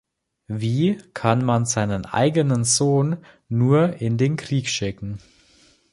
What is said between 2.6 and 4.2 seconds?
Sohn nur in